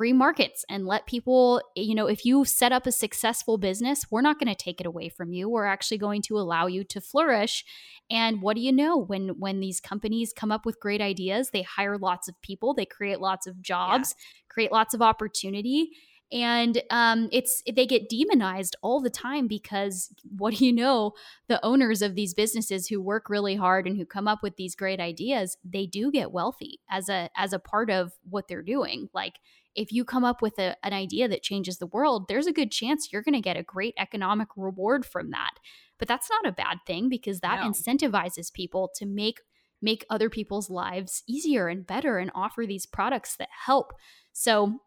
free 0.00 0.14
markets 0.14 0.64
and 0.70 0.86
let 0.86 1.04
people, 1.04 1.60
you 1.76 1.94
know, 1.94 2.06
if 2.06 2.24
you 2.24 2.42
set 2.42 2.72
up 2.72 2.86
a 2.86 2.90
successful 2.92 3.58
business, 3.58 4.06
we're 4.10 4.22
not 4.22 4.38
going 4.38 4.48
to 4.48 4.54
take 4.54 4.80
it 4.80 4.86
away 4.86 5.10
from 5.10 5.30
you. 5.30 5.46
We're 5.46 5.66
actually 5.66 5.98
going 5.98 6.22
to 6.22 6.38
allow 6.38 6.66
you 6.68 6.84
to 6.84 7.02
flourish. 7.02 7.66
And 8.10 8.40
what 8.40 8.56
do 8.56 8.62
you 8.62 8.72
know 8.72 8.96
when 8.96 9.38
when 9.38 9.60
these 9.60 9.78
companies 9.78 10.32
come 10.34 10.50
up 10.50 10.64
with 10.64 10.80
great 10.80 11.02
ideas, 11.02 11.50
they 11.50 11.60
hire 11.60 11.98
lots 11.98 12.28
of 12.28 12.40
people, 12.40 12.72
they 12.72 12.86
create 12.86 13.20
lots 13.20 13.46
of 13.46 13.60
jobs, 13.60 14.14
yeah. 14.16 14.24
create 14.48 14.72
lots 14.72 14.94
of 14.94 15.02
opportunity 15.02 15.90
and 16.32 16.80
um, 16.90 17.28
it's 17.32 17.62
they 17.74 17.86
get 17.86 18.08
demonized 18.08 18.76
all 18.82 19.00
the 19.00 19.10
time 19.10 19.48
because 19.48 20.14
what 20.38 20.54
do 20.54 20.64
you 20.64 20.72
know 20.72 21.12
the 21.48 21.64
owners 21.64 22.02
of 22.02 22.14
these 22.14 22.34
businesses 22.34 22.86
who 22.86 23.00
work 23.00 23.28
really 23.28 23.56
hard 23.56 23.86
and 23.86 23.96
who 23.96 24.06
come 24.06 24.28
up 24.28 24.42
with 24.42 24.56
these 24.56 24.76
great 24.76 25.00
ideas 25.00 25.56
they 25.64 25.86
do 25.86 26.10
get 26.12 26.32
wealthy 26.32 26.80
as 26.88 27.08
a 27.08 27.28
as 27.36 27.52
a 27.52 27.58
part 27.58 27.90
of 27.90 28.12
what 28.28 28.46
they're 28.48 28.62
doing 28.62 29.08
like 29.12 29.34
if 29.74 29.92
you 29.92 30.04
come 30.04 30.24
up 30.24 30.42
with 30.42 30.58
a, 30.58 30.76
an 30.84 30.92
idea 30.92 31.28
that 31.28 31.42
changes 31.42 31.78
the 31.78 31.86
world 31.86 32.26
there's 32.28 32.46
a 32.46 32.52
good 32.52 32.70
chance 32.70 33.08
you're 33.12 33.22
going 33.22 33.34
to 33.34 33.40
get 33.40 33.56
a 33.56 33.62
great 33.62 33.94
economic 33.98 34.48
reward 34.56 35.04
from 35.04 35.30
that 35.30 35.52
but 35.98 36.08
that's 36.08 36.30
not 36.30 36.46
a 36.46 36.52
bad 36.52 36.78
thing 36.86 37.08
because 37.08 37.40
that 37.40 37.60
no. 37.60 37.70
incentivizes 37.70 38.52
people 38.52 38.90
to 38.94 39.06
make 39.06 39.40
make 39.82 40.04
other 40.10 40.28
people's 40.28 40.68
lives 40.68 41.22
easier 41.28 41.68
and 41.68 41.86
better 41.86 42.18
and 42.18 42.30
offer 42.34 42.66
these 42.66 42.86
products 42.86 43.36
that 43.36 43.48
help 43.66 43.92
so 44.32 44.80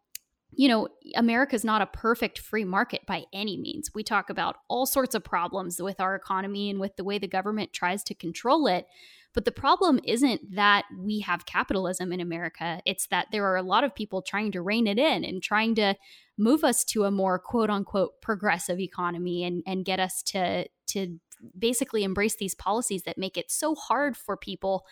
you 0.55 0.67
know, 0.67 0.87
America's 1.15 1.63
not 1.63 1.81
a 1.81 1.87
perfect 1.87 2.39
free 2.39 2.63
market 2.63 3.01
by 3.07 3.23
any 3.33 3.57
means. 3.57 3.89
We 3.93 4.03
talk 4.03 4.29
about 4.29 4.57
all 4.67 4.85
sorts 4.85 5.15
of 5.15 5.23
problems 5.23 5.81
with 5.81 5.99
our 5.99 6.15
economy 6.15 6.69
and 6.69 6.79
with 6.79 6.95
the 6.95 7.03
way 7.03 7.17
the 7.17 7.27
government 7.27 7.73
tries 7.73 8.03
to 8.05 8.15
control 8.15 8.67
it. 8.67 8.85
But 9.33 9.45
the 9.45 9.51
problem 9.51 9.99
isn't 10.03 10.55
that 10.55 10.85
we 10.97 11.21
have 11.21 11.45
capitalism 11.45 12.11
in 12.11 12.19
America. 12.19 12.81
It's 12.85 13.07
that 13.07 13.27
there 13.31 13.45
are 13.45 13.55
a 13.55 13.63
lot 13.63 13.83
of 13.83 13.95
people 13.95 14.21
trying 14.21 14.51
to 14.51 14.61
rein 14.61 14.85
it 14.87 14.99
in 14.99 15.23
and 15.23 15.41
trying 15.41 15.75
to 15.75 15.95
move 16.37 16.63
us 16.63 16.83
to 16.85 17.05
a 17.05 17.11
more 17.11 17.39
quote 17.39 17.69
unquote 17.69 18.21
progressive 18.21 18.79
economy 18.79 19.43
and, 19.43 19.63
and 19.65 19.85
get 19.85 19.99
us 19.99 20.21
to 20.23 20.67
to 20.87 21.19
basically 21.57 22.03
embrace 22.03 22.35
these 22.35 22.55
policies 22.55 23.03
that 23.03 23.17
make 23.17 23.37
it 23.37 23.51
so 23.51 23.75
hard 23.75 24.15
for 24.15 24.37
people 24.37 24.85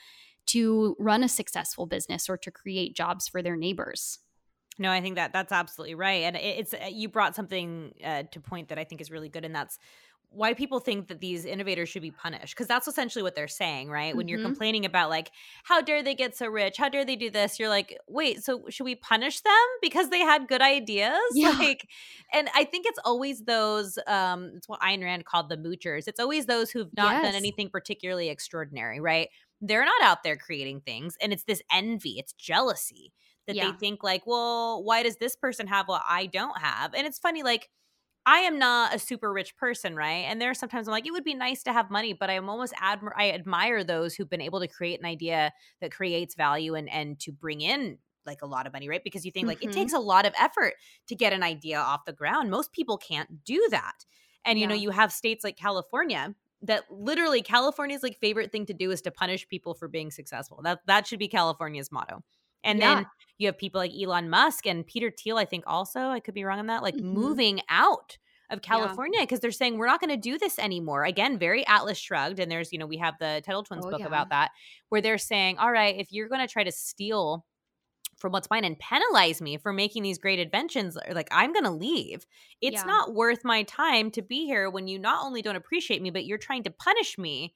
to 0.47 0.95
run 0.99 1.23
a 1.23 1.29
successful 1.29 1.85
business 1.85 2.27
or 2.27 2.35
to 2.37 2.51
create 2.51 2.95
jobs 2.95 3.27
for 3.27 3.41
their 3.41 3.55
neighbors. 3.55 4.19
No, 4.77 4.91
I 4.91 5.01
think 5.01 5.15
that 5.15 5.33
that's 5.33 5.51
absolutely 5.51 5.95
right, 5.95 6.23
and 6.23 6.35
it's 6.35 6.73
you 6.89 7.09
brought 7.09 7.35
something 7.35 7.93
uh, 8.03 8.23
to 8.31 8.39
point 8.39 8.69
that 8.69 8.79
I 8.79 8.83
think 8.83 9.01
is 9.01 9.11
really 9.11 9.29
good, 9.29 9.45
and 9.45 9.53
that's 9.53 9.77
why 10.33 10.53
people 10.53 10.79
think 10.79 11.09
that 11.09 11.19
these 11.19 11.43
innovators 11.43 11.89
should 11.89 12.01
be 12.01 12.11
punished 12.11 12.55
because 12.55 12.67
that's 12.67 12.87
essentially 12.87 13.21
what 13.21 13.35
they're 13.35 13.47
saying 13.47 13.89
right 13.89 14.09
mm-hmm. 14.09 14.17
when 14.17 14.27
you're 14.27 14.39
mm-hmm. 14.39 14.47
complaining 14.47 14.85
about 14.85 15.09
like 15.09 15.29
how 15.63 15.81
dare 15.81 16.01
they 16.01 16.15
get 16.15 16.35
so 16.35 16.47
rich 16.47 16.77
how 16.77 16.87
dare 16.87 17.03
they 17.03 17.17
do 17.17 17.29
this 17.29 17.59
you're 17.59 17.69
like 17.69 17.97
wait 18.07 18.43
so 18.43 18.63
should 18.69 18.85
we 18.85 18.95
punish 18.95 19.41
them 19.41 19.53
because 19.81 20.09
they 20.09 20.19
had 20.19 20.47
good 20.47 20.61
ideas 20.61 21.19
yeah. 21.33 21.49
like 21.59 21.87
and 22.33 22.49
i 22.55 22.63
think 22.63 22.85
it's 22.85 22.99
always 23.03 23.43
those 23.43 23.99
um 24.07 24.51
it's 24.55 24.69
what 24.69 24.79
Ayn 24.79 25.03
Rand 25.03 25.25
called 25.25 25.49
the 25.49 25.57
moochers 25.57 26.07
it's 26.07 26.19
always 26.19 26.45
those 26.45 26.71
who've 26.71 26.93
not 26.95 27.11
yes. 27.11 27.23
done 27.23 27.35
anything 27.35 27.69
particularly 27.69 28.29
extraordinary 28.29 28.99
right 28.99 29.29
they're 29.59 29.85
not 29.85 30.01
out 30.01 30.23
there 30.23 30.37
creating 30.37 30.81
things 30.81 31.17
and 31.21 31.33
it's 31.33 31.43
this 31.43 31.61
envy 31.71 32.15
it's 32.17 32.33
jealousy 32.33 33.11
that 33.47 33.55
yeah. 33.55 33.71
they 33.71 33.77
think 33.77 34.03
like, 34.03 34.23
well, 34.25 34.83
why 34.83 35.03
does 35.03 35.17
this 35.17 35.35
person 35.35 35.67
have 35.67 35.87
what 35.87 36.03
I 36.07 36.27
don't 36.27 36.57
have? 36.59 36.93
And 36.93 37.05
it's 37.07 37.19
funny, 37.19 37.43
like, 37.43 37.69
I 38.25 38.39
am 38.39 38.59
not 38.59 38.93
a 38.93 38.99
super 38.99 39.33
rich 39.33 39.57
person, 39.57 39.95
right? 39.95 40.25
And 40.27 40.39
there 40.39 40.51
are 40.51 40.55
sometimes 40.55 40.87
I'm 40.87 40.91
like, 40.91 41.07
it 41.07 41.11
would 41.11 41.23
be 41.23 41.33
nice 41.33 41.63
to 41.63 41.73
have 41.73 41.89
money, 41.89 42.13
but 42.13 42.29
I'm 42.29 42.49
almost 42.49 42.73
admire 42.81 43.13
I 43.17 43.31
admire 43.31 43.83
those 43.83 44.13
who've 44.13 44.29
been 44.29 44.41
able 44.41 44.59
to 44.59 44.67
create 44.67 44.99
an 44.99 45.05
idea 45.05 45.51
that 45.81 45.91
creates 45.91 46.35
value 46.35 46.75
and 46.75 46.89
and 46.89 47.19
to 47.21 47.31
bring 47.31 47.61
in 47.61 47.97
like 48.25 48.43
a 48.43 48.45
lot 48.45 48.67
of 48.67 48.73
money, 48.73 48.87
right? 48.87 49.03
Because 49.03 49.25
you 49.25 49.31
think 49.31 49.47
like 49.47 49.59
mm-hmm. 49.59 49.69
it 49.69 49.73
takes 49.73 49.93
a 49.93 49.99
lot 49.99 50.27
of 50.27 50.33
effort 50.39 50.73
to 51.07 51.15
get 51.15 51.33
an 51.33 51.41
idea 51.41 51.79
off 51.79 52.05
the 52.05 52.13
ground. 52.13 52.51
Most 52.51 52.71
people 52.71 52.97
can't 52.97 53.43
do 53.43 53.67
that. 53.71 54.05
And 54.45 54.59
yeah. 54.59 54.63
you 54.63 54.69
know, 54.69 54.75
you 54.75 54.91
have 54.91 55.11
states 55.11 55.43
like 55.43 55.57
California 55.57 56.35
that 56.63 56.83
literally 56.91 57.41
California's 57.41 58.03
like 58.03 58.19
favorite 58.19 58.51
thing 58.51 58.67
to 58.67 58.73
do 58.73 58.91
is 58.91 59.01
to 59.01 59.11
punish 59.11 59.47
people 59.47 59.73
for 59.73 59.87
being 59.87 60.11
successful. 60.11 60.61
That 60.63 60.81
that 60.85 61.07
should 61.07 61.19
be 61.19 61.27
California's 61.27 61.91
motto 61.91 62.23
And 62.63 62.81
Yeah. 62.81 62.81
then 62.81 63.07
you 63.37 63.47
have 63.47 63.57
people 63.57 63.79
like 63.79 63.91
Elon 63.93 64.29
Musk 64.29 64.67
and 64.67 64.85
Peter 64.85 65.11
Thiel, 65.11 65.37
I 65.37 65.45
think 65.45 65.63
also, 65.67 65.99
I 66.09 66.19
could 66.19 66.33
be 66.35 66.43
wrong 66.43 66.59
on 66.59 66.67
that, 66.67 66.83
like 66.83 67.01
Mhm. 67.01 67.01
moving 67.01 67.61
out 67.69 68.17
of 68.49 68.61
California 68.61 69.19
because 69.21 69.39
they're 69.39 69.51
saying 69.51 69.77
we're 69.77 69.87
not 69.87 70.01
going 70.01 70.09
to 70.09 70.17
do 70.17 70.37
this 70.37 70.59
anymore. 70.59 71.05
Again, 71.05 71.39
very 71.39 71.65
Atlas 71.67 71.97
shrugged. 71.97 72.39
And 72.39 72.51
there's, 72.51 72.71
you 72.71 72.77
know, 72.79 72.85
we 72.85 72.97
have 72.97 73.15
the 73.19 73.41
Tuttle 73.45 73.63
Twins 73.63 73.85
Oh, 73.85 73.89
book 73.89 74.03
yeah. 74.03 74.05
about 74.05 74.29
that, 74.29 74.51
where 74.89 75.01
they're 75.01 75.17
saying, 75.17 75.57
all 75.57 75.71
right, 75.71 75.95
if 75.97 76.11
you're 76.11 76.27
going 76.29 76.45
to 76.45 76.51
try 76.51 76.63
to 76.63 76.71
steal 76.71 77.45
from 78.17 78.31
what's 78.33 78.49
mine 78.49 78.63
and 78.65 78.77
penalize 78.79 79.41
me 79.41 79.57
for 79.57 79.73
making 79.73 80.03
these 80.03 80.17
great 80.19 80.39
inventions, 80.39 80.97
like 81.11 81.27
I'm 81.31 81.53
going 81.53 81.65
to 81.65 81.71
leave. 81.71 82.25
It's 82.61 82.83
Yeah. 82.83 82.85
not 82.85 83.15
worth 83.15 83.43
my 83.43 83.63
time 83.63 84.11
to 84.11 84.21
be 84.21 84.45
here 84.45 84.69
when 84.69 84.87
you 84.87 84.99
not 84.99 85.25
only 85.25 85.41
don't 85.41 85.55
appreciate 85.55 86.01
me, 86.01 86.11
but 86.11 86.25
you're 86.25 86.37
trying 86.37 86.63
to 86.63 86.71
punish 86.71 87.17
me 87.17 87.55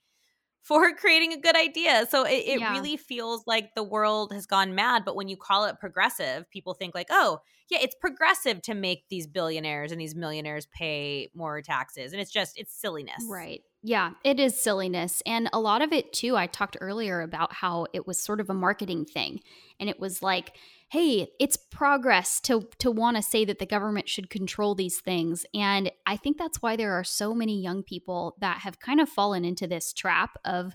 for 0.65 0.91
creating 0.95 1.31
a 1.31 1.39
good 1.39 1.55
idea. 1.55 2.07
So 2.09 2.23
it, 2.23 2.43
it 2.47 2.59
Yeah. 2.59 2.71
really 2.71 2.97
feels 2.97 3.43
like 3.45 3.75
the 3.75 3.83
world 3.83 4.33
has 4.33 4.47
gone 4.47 4.73
mad. 4.73 5.03
But 5.05 5.15
when 5.15 5.27
you 5.27 5.37
call 5.37 5.65
it 5.65 5.79
progressive, 5.79 6.49
people 6.49 6.73
think 6.73 6.95
like, 6.95 7.07
oh, 7.11 7.39
yeah, 7.69 7.77
it's 7.81 7.93
progressive 7.95 8.63
to 8.63 8.73
make 8.73 9.03
these 9.09 9.27
billionaires 9.27 9.91
and 9.91 10.01
these 10.01 10.15
millionaires 10.15 10.67
pay 10.75 11.29
more 11.35 11.61
taxes. 11.61 12.13
And 12.13 12.21
it's 12.21 12.31
just, 12.31 12.57
it's 12.57 12.73
silliness. 12.73 13.23
Right. 13.29 13.61
Yeah, 13.87 14.13
it 14.23 14.39
is 14.39 14.59
silliness. 14.59 15.21
And 15.27 15.47
a 15.53 15.59
lot 15.59 15.83
of 15.83 15.93
it, 15.93 16.11
too, 16.11 16.35
I 16.35 16.47
talked 16.47 16.75
earlier 16.81 17.21
about 17.21 17.53
how 17.53 17.85
it 17.93 18.07
was 18.07 18.17
sort 18.17 18.41
of 18.41 18.49
a 18.49 18.53
marketing 18.55 19.05
thing. 19.05 19.41
And 19.79 19.87
it 19.87 19.99
was 19.99 20.23
like, 20.23 20.57
hey, 20.89 21.27
it's 21.39 21.55
progress 21.55 22.39
to, 22.39 22.67
to 22.79 22.89
want 22.89 23.15
to 23.15 23.21
say 23.21 23.45
that 23.45 23.59
the 23.59 23.65
government 23.67 24.09
should 24.09 24.31
control 24.31 24.73
these 24.73 25.01
things. 25.01 25.45
And 25.53 25.91
I 26.07 26.17
think 26.17 26.39
that's 26.39 26.63
why 26.63 26.75
there 26.75 26.93
are 26.93 27.03
so 27.03 27.35
many 27.35 27.61
young 27.61 27.83
people 27.83 28.35
that 28.39 28.61
have 28.61 28.79
kind 28.79 28.99
of 28.99 29.07
fallen 29.07 29.45
into 29.45 29.67
this 29.67 29.93
trap 29.93 30.31
of 30.43 30.73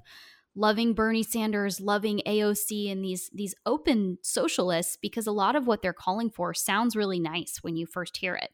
loving 0.54 0.94
Bernie 0.94 1.24
Sanders, 1.24 1.80
loving 1.80 2.22
AOC 2.24 2.92
and 2.92 3.04
these 3.04 3.28
these 3.34 3.56
open 3.66 4.18
socialists 4.22 4.96
because 4.96 5.26
a 5.26 5.32
lot 5.32 5.56
of 5.56 5.66
what 5.66 5.82
they're 5.82 5.92
calling 5.92 6.30
for 6.30 6.54
sounds 6.54 6.94
really 6.94 7.18
nice 7.18 7.58
when 7.62 7.74
you 7.74 7.86
first 7.86 8.18
hear 8.18 8.36
it. 8.36 8.50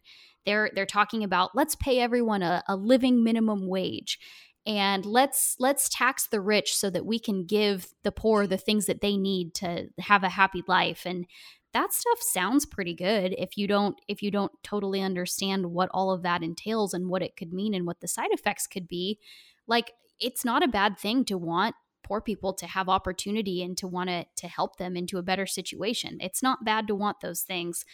They're 0.47 0.71
they're 0.75 0.87
talking 0.87 1.25
about 1.25 1.55
let's 1.55 1.75
pay 1.75 1.99
everyone 2.01 2.43
a, 2.43 2.63
a 2.69 2.77
living 2.77 3.25
minimum 3.25 3.67
wage 3.67 4.19
and 4.67 5.07
let's 5.07 5.57
let's 5.61 5.89
tax 5.89 6.27
the 6.27 6.41
rich 6.41 6.77
so 6.77 6.91
that 6.91 7.07
we 7.07 7.19
can 7.19 7.47
give 7.47 7.89
the 8.03 8.11
poor 8.11 8.47
the 8.47 8.57
things 8.57 8.87
that 8.87 9.01
they 9.01 9.17
need 9.17 9.55
to 9.55 9.89
have 9.99 10.25
a 10.25 10.29
happy 10.29 10.63
life. 10.67 11.07
And 11.07 11.27
that 11.73 11.93
stuff 11.93 12.21
sounds 12.21 12.67
pretty 12.67 12.95
good 12.95 13.35
if 13.39 13.57
you 13.57 13.69
don't 13.69 14.01
if 14.09 14.23
you 14.23 14.31
don't 14.31 14.53
totally 14.65 15.03
understand 15.03 15.67
what 15.67 15.91
all 15.93 16.11
of 16.11 16.23
that 16.23 16.43
entails 16.43 16.95
and 16.95 17.09
what 17.09 17.23
it 17.23 17.37
could 17.37 17.53
mean 17.53 17.75
and 17.75 17.87
what 17.87 18.01
the 18.01 18.09
side 18.09 18.31
effects 18.33 18.67
could 18.67 18.89
be. 18.89 19.21
Like 19.69 19.93
it's 20.19 20.45
not 20.45 20.65
a 20.65 20.69
bad 20.69 20.99
thing 20.99 21.25
to 21.27 21.39
want 21.39 21.77
poor 22.03 22.21
people 22.21 22.53
to 22.55 22.67
have 22.67 22.89
opportunity 22.89 23.63
and 23.63 23.77
to 23.77 23.87
want 23.87 24.09
to 24.09 24.27
to 24.37 24.49
help 24.49 24.77
them 24.77 24.97
into 24.97 25.19
a 25.19 25.23
better 25.23 25.47
situation. 25.47 26.19
It's 26.21 26.43
not 26.43 26.65
bad 26.65 26.89
to 26.89 26.95
want 26.95 27.21
those 27.21 27.43
things. 27.43 27.85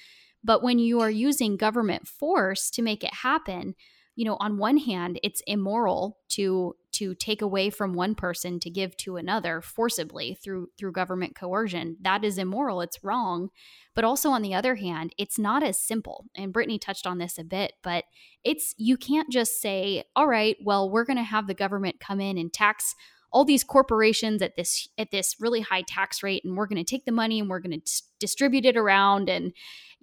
But 0.44 0.62
when 0.62 0.78
you 0.78 1.00
are 1.00 1.10
using 1.10 1.56
government 1.56 2.08
force 2.08 2.70
to 2.70 2.82
make 2.82 3.04
it 3.04 3.14
happen 3.14 3.74
you 4.14 4.25
know 4.25 4.37
on 4.40 4.59
one 4.59 4.76
hand 4.76 5.19
it's 5.23 5.42
immoral 5.47 6.19
to 6.28 6.75
to 6.92 7.14
take 7.14 7.40
away 7.40 7.71
from 7.71 7.95
one 7.95 8.14
person 8.14 8.61
to 8.61 8.71
give 8.71 8.97
to 8.99 9.16
another 9.16 9.61
forcibly 9.61 10.38
through 10.42 10.69
through 10.78 10.92
government 10.92 11.35
coercion. 11.35 11.97
That 12.02 12.23
is 12.23 12.38
immoral. 12.38 12.83
It's 12.83 13.02
wrong. 13.02 13.49
But 13.95 14.04
also 14.04 14.31
on 14.31 14.42
the 14.42 14.54
other 14.54 14.76
hand 14.76 15.14
it's 15.19 15.38
not 15.38 15.62
as 15.62 15.78
simple. 15.78 16.26
And 16.37 16.52
brittany 16.52 16.78
touched 16.78 17.07
on 17.07 17.19
this 17.19 17.38
a 17.38 17.45
bit 17.45 17.73
but 17.83 18.04
it's 18.45 18.75
you 18.76 18.97
can't 18.97 19.31
just 19.31 19.61
say 19.61 20.04
all 20.14 20.28
right 20.28 20.57
well 20.64 20.90
we're 20.90 21.04
going 21.04 21.16
to 21.16 21.23
have 21.23 21.47
the 21.47 21.54
government 21.54 22.00
come 22.00 22.21
in 22.21 22.37
and 22.38 22.52
tax 22.52 22.95
all 23.32 23.44
these 23.44 23.64
corporations 23.64 24.42
at 24.42 24.56
this 24.56 24.88
at 24.98 25.10
this 25.10 25.36
really 25.40 25.60
high 25.60 25.82
tax 25.82 26.22
rate 26.22 26.44
and 26.44 26.56
we're 26.56 26.66
going 26.66 26.82
to 26.82 26.88
take 26.88 27.04
the 27.04 27.12
money 27.12 27.40
and 27.40 27.48
we're 27.48 27.60
going 27.60 27.72
to 27.72 27.78
dis- 27.78 28.02
distribute 28.20 28.66
it 28.66 28.76
around 28.76 29.28
and 29.28 29.52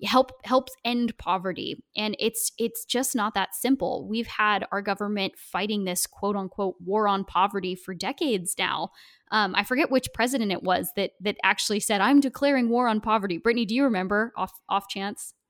help 0.03 0.31
helps 0.43 0.73
end 0.83 1.17
poverty. 1.17 1.83
And 1.95 2.15
it's 2.19 2.51
it's 2.57 2.85
just 2.85 3.15
not 3.15 3.33
that 3.35 3.53
simple. 3.53 4.07
We've 4.09 4.27
had 4.27 4.65
our 4.71 4.81
government 4.81 5.33
fighting 5.37 5.83
this 5.83 6.07
quote 6.07 6.35
unquote 6.35 6.75
war 6.83 7.07
on 7.07 7.23
poverty 7.23 7.75
for 7.75 7.93
decades 7.93 8.55
now. 8.57 8.89
Um, 9.31 9.53
i 9.55 9.63
forget 9.63 9.91
which 9.91 10.09
president 10.11 10.51
it 10.51 10.63
was 10.63 10.89
that 10.95 11.11
that 11.21 11.37
actually 11.43 11.79
said 11.81 12.01
i'm 12.01 12.19
declaring 12.19 12.67
war 12.67 12.87
on 12.87 12.99
poverty. 12.99 13.37
Brittany 13.37 13.65
do 13.65 13.75
you 13.75 13.83
remember 13.83 14.33
off 14.35 14.53
off 14.67 14.87
chance? 14.89 15.33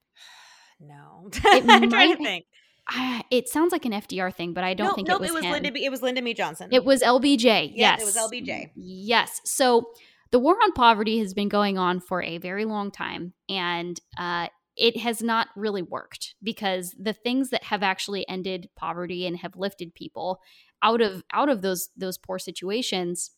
No. 0.82 1.28
It 1.44 1.64
I'm 1.68 1.90
trying 1.90 2.16
to 2.16 2.22
think. 2.22 2.46
Ah, 2.92 3.22
it 3.30 3.48
sounds 3.48 3.70
like 3.72 3.84
an 3.84 3.92
fdr 3.92 4.34
thing 4.34 4.52
but 4.52 4.64
i 4.64 4.74
don't 4.74 4.88
nope, 4.88 4.96
think 4.96 5.08
nope, 5.08 5.18
it 5.18 5.20
was, 5.20 5.30
it 5.30 5.34
was 5.34 5.44
him. 5.44 5.52
Lyndon. 5.52 5.72
B- 5.74 5.84
It 5.84 5.90
was 5.90 6.02
Lyndon 6.02 6.24
B. 6.24 6.34
Johnson. 6.34 6.68
It 6.72 6.84
was 6.84 7.02
LBJ. 7.02 7.72
Yeah, 7.74 7.96
yes. 7.98 8.02
it 8.02 8.04
was 8.04 8.16
LBJ. 8.16 8.70
Yes. 8.74 9.40
So 9.44 9.90
the 10.32 10.38
war 10.38 10.56
on 10.62 10.72
poverty 10.72 11.18
has 11.18 11.34
been 11.34 11.48
going 11.48 11.78
on 11.78 12.00
for 12.00 12.22
a 12.22 12.38
very 12.38 12.64
long 12.64 12.90
time, 12.90 13.32
and 13.48 14.00
uh, 14.18 14.46
it 14.76 14.96
has 14.98 15.22
not 15.22 15.48
really 15.56 15.82
worked 15.82 16.34
because 16.42 16.94
the 16.98 17.12
things 17.12 17.50
that 17.50 17.64
have 17.64 17.82
actually 17.82 18.28
ended 18.28 18.68
poverty 18.76 19.26
and 19.26 19.36
have 19.38 19.56
lifted 19.56 19.94
people 19.94 20.40
out 20.82 21.00
of 21.00 21.22
out 21.32 21.48
of 21.48 21.62
those 21.62 21.90
those 21.96 22.16
poor 22.18 22.38
situations 22.38 23.30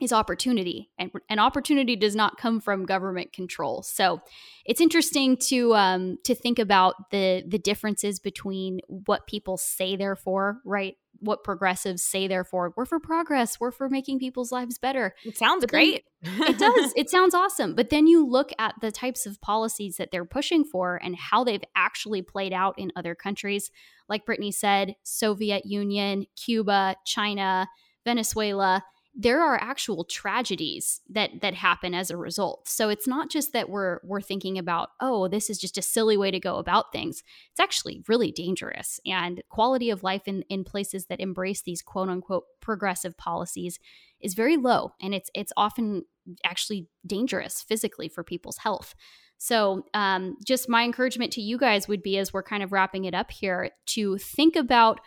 is 0.00 0.12
opportunity 0.12 0.90
and 0.98 1.10
an 1.28 1.38
opportunity 1.38 1.96
does 1.96 2.14
not 2.16 2.36
come 2.38 2.60
from 2.60 2.84
government 2.86 3.32
control. 3.32 3.82
So 3.82 4.20
it's 4.64 4.80
interesting 4.80 5.36
to 5.48 5.74
um 5.74 6.18
to 6.24 6.34
think 6.34 6.58
about 6.58 7.10
the 7.10 7.42
the 7.46 7.58
differences 7.58 8.18
between 8.20 8.80
what 8.88 9.26
people 9.26 9.56
say 9.56 9.96
they're 9.96 10.16
for 10.16 10.60
right? 10.64 10.94
What 11.22 11.44
progressives 11.44 12.02
say 12.02 12.28
they're 12.28 12.44
for. 12.44 12.72
We're 12.76 12.86
for 12.86 12.98
progress. 13.00 13.60
We're 13.60 13.72
for 13.72 13.88
making 13.90 14.20
people's 14.20 14.52
lives 14.52 14.78
better. 14.78 15.14
It 15.24 15.36
sounds 15.36 15.62
but 15.62 15.70
then- 15.70 15.78
great. 15.80 16.04
it 16.22 16.58
does. 16.58 16.92
It 16.96 17.10
sounds 17.10 17.34
awesome. 17.34 17.74
But 17.74 17.90
then 17.90 18.06
you 18.06 18.26
look 18.26 18.52
at 18.58 18.74
the 18.80 18.90
types 18.90 19.26
of 19.26 19.40
policies 19.40 19.96
that 19.96 20.10
they're 20.12 20.24
pushing 20.24 20.64
for 20.64 20.96
and 21.02 21.16
how 21.16 21.44
they've 21.44 21.64
actually 21.76 22.22
played 22.22 22.52
out 22.52 22.78
in 22.78 22.92
other 22.96 23.14
countries. 23.14 23.70
Like 24.08 24.24
brittany 24.26 24.50
said 24.52 24.94
soviet 25.02 25.64
union 25.66 26.26
cuba 26.36 26.96
china 27.06 27.68
venezuela 28.04 28.82
there 29.14 29.40
are 29.42 29.60
actual 29.60 30.04
tragedies 30.04 31.00
that 31.10 31.40
that 31.42 31.54
happen 31.54 31.94
as 31.94 32.10
a 32.10 32.16
result. 32.16 32.68
So 32.68 32.88
it's 32.88 33.08
not 33.08 33.28
just 33.28 33.52
that 33.52 33.68
we're 33.68 33.98
we're 34.04 34.20
thinking 34.20 34.56
about 34.56 34.90
oh 35.00 35.26
this 35.26 35.50
is 35.50 35.58
just 35.58 35.76
a 35.76 35.82
silly 35.82 36.16
way 36.16 36.30
to 36.30 36.38
go 36.38 36.56
about 36.56 36.92
things. 36.92 37.22
It's 37.50 37.60
actually 37.60 38.04
really 38.06 38.30
dangerous 38.30 39.00
and 39.04 39.42
quality 39.48 39.90
of 39.90 40.02
life 40.02 40.22
in 40.26 40.42
in 40.48 40.64
places 40.64 41.06
that 41.06 41.20
embrace 41.20 41.62
these 41.62 41.82
quote 41.82 42.08
unquote 42.08 42.44
progressive 42.60 43.16
policies 43.16 43.78
is 44.20 44.34
very 44.34 44.56
low 44.56 44.92
and 45.00 45.12
it's 45.12 45.30
it's 45.34 45.52
often 45.56 46.04
actually 46.44 46.86
dangerous 47.04 47.62
physically 47.62 48.08
for 48.08 48.22
people's 48.22 48.58
health. 48.58 48.94
So 49.38 49.86
um, 49.94 50.36
just 50.46 50.68
my 50.68 50.84
encouragement 50.84 51.32
to 51.32 51.40
you 51.40 51.56
guys 51.56 51.88
would 51.88 52.02
be 52.02 52.18
as 52.18 52.32
we're 52.32 52.42
kind 52.42 52.62
of 52.62 52.72
wrapping 52.72 53.06
it 53.06 53.14
up 53.14 53.30
here 53.30 53.70
to 53.86 54.18
think 54.18 54.54
about 54.54 55.00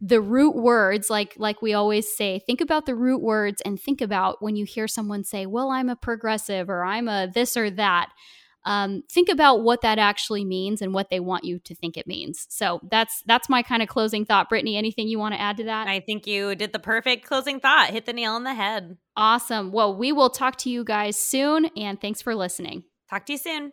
the 0.00 0.20
root 0.20 0.56
words 0.56 1.08
like 1.08 1.34
like 1.36 1.62
we 1.62 1.72
always 1.72 2.14
say 2.16 2.38
think 2.40 2.60
about 2.60 2.84
the 2.86 2.94
root 2.94 3.22
words 3.22 3.62
and 3.64 3.80
think 3.80 4.00
about 4.00 4.42
when 4.42 4.56
you 4.56 4.64
hear 4.64 4.88
someone 4.88 5.22
say 5.24 5.46
well 5.46 5.70
i'm 5.70 5.88
a 5.88 5.96
progressive 5.96 6.68
or 6.68 6.84
i'm 6.84 7.08
a 7.08 7.28
this 7.32 7.56
or 7.56 7.70
that 7.70 8.10
um, 8.66 9.02
think 9.12 9.28
about 9.28 9.62
what 9.62 9.82
that 9.82 9.98
actually 9.98 10.42
means 10.42 10.80
and 10.80 10.94
what 10.94 11.10
they 11.10 11.20
want 11.20 11.44
you 11.44 11.58
to 11.58 11.74
think 11.74 11.98
it 11.98 12.06
means 12.06 12.46
so 12.48 12.80
that's 12.90 13.22
that's 13.26 13.48
my 13.48 13.62
kind 13.62 13.82
of 13.82 13.88
closing 13.88 14.24
thought 14.24 14.48
brittany 14.48 14.76
anything 14.76 15.06
you 15.06 15.18
want 15.18 15.34
to 15.34 15.40
add 15.40 15.58
to 15.58 15.64
that 15.64 15.86
I 15.86 16.00
think 16.00 16.26
you 16.26 16.54
did 16.54 16.72
the 16.72 16.78
perfect 16.78 17.26
closing 17.26 17.60
thought. 17.60 17.90
Hit 17.90 18.06
the 18.06 18.12
nail 18.12 18.32
on 18.32 18.44
the 18.44 18.54
head. 18.54 18.96
Awesome. 19.16 19.70
Well, 19.72 19.96
we 19.96 20.12
will 20.12 20.30
talk 20.30 20.56
to 20.58 20.70
you 20.70 20.84
guys 20.84 21.16
soon, 21.16 21.66
and 21.76 22.00
thanks 22.00 22.20
for 22.20 22.34
listening. 22.34 22.84
Talk 23.08 23.26
to 23.26 23.32
you 23.32 23.38
soon. 23.38 23.72